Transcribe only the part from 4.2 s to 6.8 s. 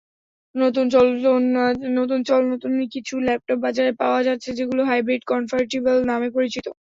যাচ্ছে, যেগুলো hybrid convertible নামে পরিচিত।